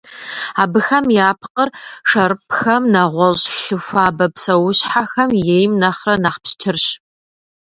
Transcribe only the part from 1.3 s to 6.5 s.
пкъыр шэрыпӀхэм, нэгъуэщӀ лъы хуабэ псэущхьэхэм ейм нэхърэ нэхъ